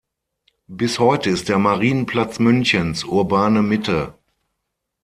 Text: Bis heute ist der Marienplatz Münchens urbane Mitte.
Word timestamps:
Bis 0.65 0.97
heute 0.97 1.29
ist 1.29 1.47
der 1.47 1.59
Marienplatz 1.59 2.39
Münchens 2.39 3.03
urbane 3.03 3.61
Mitte. 3.61 4.15